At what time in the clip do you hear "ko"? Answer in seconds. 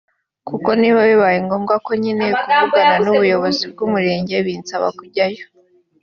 1.85-1.91